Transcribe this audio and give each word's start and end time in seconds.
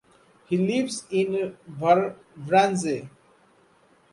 He 0.47 0.57
lives 0.57 1.05
in 1.11 1.55
Vranje. 1.77 3.07